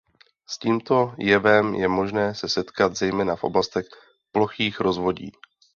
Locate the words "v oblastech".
3.35-3.85